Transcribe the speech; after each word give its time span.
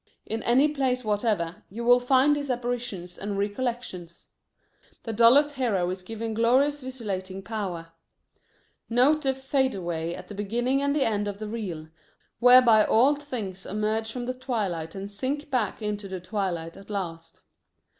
In 0.25 0.41
any 0.41 0.67
plays 0.67 1.05
whatever, 1.05 1.61
you 1.69 1.83
will 1.83 1.99
find 1.99 2.35
these 2.35 2.49
apparitions 2.49 3.19
and 3.19 3.37
recollections. 3.37 4.29
The 5.03 5.13
dullest 5.13 5.51
hero 5.51 5.87
is 5.91 6.01
given 6.01 6.33
glorious 6.33 6.81
visualizing 6.81 7.43
power. 7.43 7.89
Note 8.89 9.21
the 9.21 9.35
"fadeaway" 9.35 10.15
at 10.15 10.27
the 10.27 10.33
beginning 10.33 10.81
and 10.81 10.95
the 10.95 11.05
end 11.05 11.27
of 11.27 11.37
the 11.37 11.47
reel, 11.47 11.87
whereby 12.39 12.83
all 12.83 13.13
things 13.15 13.63
emerge 13.63 14.11
from 14.11 14.25
the 14.25 14.33
twilight 14.33 14.95
and 14.95 15.11
sink 15.11 15.51
back 15.51 15.83
into 15.83 16.07
the 16.07 16.19
twilight 16.19 16.75
at 16.75 16.89
last. 16.89 17.41